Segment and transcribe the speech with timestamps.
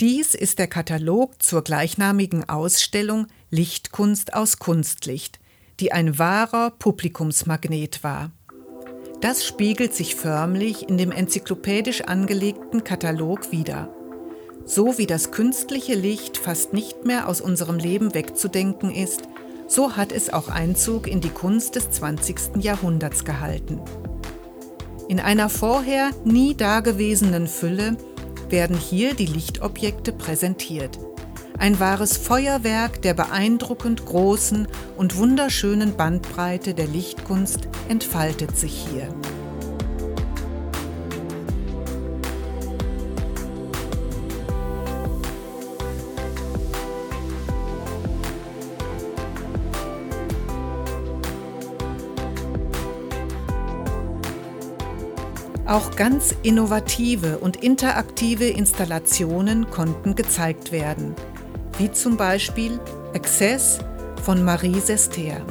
[0.00, 5.40] Dies ist der Katalog zur gleichnamigen Ausstellung Lichtkunst aus Kunstlicht,
[5.80, 8.30] die ein wahrer Publikumsmagnet war.
[9.20, 13.92] Das spiegelt sich förmlich in dem enzyklopädisch angelegten Katalog wider.
[14.64, 19.22] So wie das künstliche Licht fast nicht mehr aus unserem Leben wegzudenken ist,
[19.66, 22.62] so hat es auch Einzug in die Kunst des 20.
[22.62, 23.80] Jahrhunderts gehalten.
[25.08, 27.96] In einer vorher nie dagewesenen Fülle
[28.50, 30.98] werden hier die Lichtobjekte präsentiert.
[31.58, 39.08] Ein wahres Feuerwerk der beeindruckend großen und wunderschönen Bandbreite der Lichtkunst entfaltet sich hier.
[55.68, 61.14] Auch ganz innovative und interaktive Installationen konnten gezeigt werden,
[61.76, 62.80] wie zum Beispiel
[63.14, 63.78] Access
[64.24, 65.42] von Marie Sester.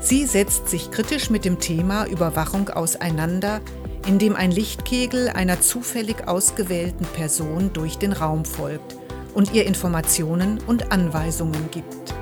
[0.00, 3.60] Sie setzt sich kritisch mit dem Thema Überwachung auseinander,
[4.08, 8.96] indem ein Lichtkegel einer zufällig ausgewählten Person durch den Raum folgt
[9.32, 12.17] und ihr Informationen und Anweisungen gibt.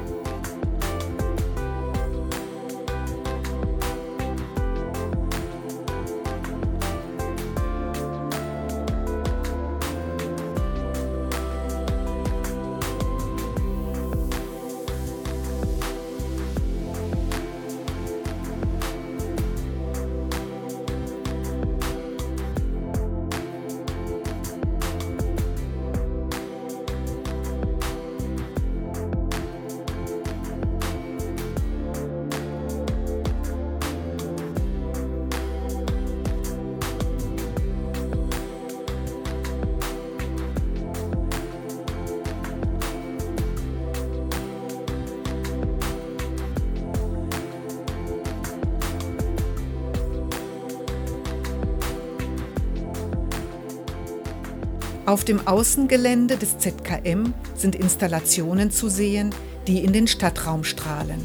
[55.06, 59.32] Auf dem Außengelände des ZKM sind Installationen zu sehen,
[59.68, 61.20] die in den Stadtraum strahlen.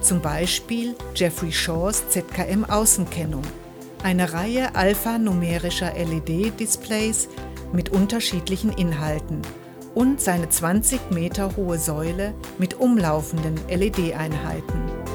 [0.00, 3.42] Zum Beispiel Jeffrey Shaws ZKM Außenkennung,
[4.04, 7.28] eine Reihe alphanumerischer LED-Displays
[7.72, 9.42] mit unterschiedlichen Inhalten
[9.96, 15.07] und seine 20 Meter hohe Säule mit umlaufenden LED-Einheiten.